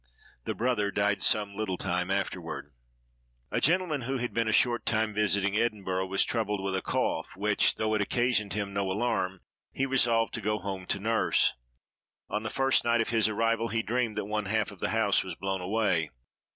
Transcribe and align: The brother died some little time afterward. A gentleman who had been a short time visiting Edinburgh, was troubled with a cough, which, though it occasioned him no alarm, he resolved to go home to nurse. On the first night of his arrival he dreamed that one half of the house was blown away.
The 0.45 0.55
brother 0.55 0.89
died 0.89 1.21
some 1.21 1.53
little 1.53 1.77
time 1.77 2.09
afterward. 2.09 2.73
A 3.51 3.61
gentleman 3.61 4.01
who 4.01 4.17
had 4.17 4.33
been 4.33 4.47
a 4.47 4.51
short 4.51 4.83
time 4.83 5.13
visiting 5.13 5.55
Edinburgh, 5.55 6.07
was 6.07 6.25
troubled 6.25 6.63
with 6.63 6.75
a 6.75 6.81
cough, 6.81 7.27
which, 7.35 7.75
though 7.75 7.93
it 7.93 8.01
occasioned 8.01 8.53
him 8.53 8.73
no 8.73 8.89
alarm, 8.91 9.41
he 9.71 9.85
resolved 9.85 10.33
to 10.33 10.41
go 10.41 10.57
home 10.57 10.87
to 10.87 10.99
nurse. 10.99 11.53
On 12.29 12.41
the 12.41 12.49
first 12.49 12.83
night 12.83 12.99
of 13.01 13.09
his 13.09 13.29
arrival 13.29 13.67
he 13.67 13.83
dreamed 13.83 14.17
that 14.17 14.25
one 14.25 14.45
half 14.45 14.71
of 14.71 14.79
the 14.79 14.89
house 14.89 15.23
was 15.23 15.35
blown 15.35 15.61
away. 15.61 16.09